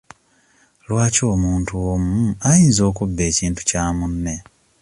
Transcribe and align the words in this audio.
Lwaki 0.87 1.21
omuntu 1.33 1.73
omu 1.91 2.17
ayinza 2.49 2.81
okubba 2.89 3.21
ekintu 3.31 3.61
kya 3.69 3.83
munne? 3.97 4.35